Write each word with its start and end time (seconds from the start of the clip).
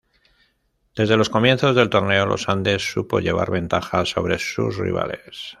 Desde 0.95 1.15
los 1.15 1.29
comienzos 1.29 1.75
del 1.75 1.91
torneo 1.91 2.25
Los 2.25 2.49
Andes 2.49 2.81
supo 2.91 3.19
llevar 3.19 3.51
ventaja 3.51 4.03
sobre 4.03 4.39
sus 4.39 4.75
rivales. 4.79 5.39